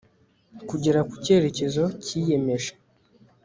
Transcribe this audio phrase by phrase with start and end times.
[0.69, 2.71] kugera ku cyerekezo cyiyemeje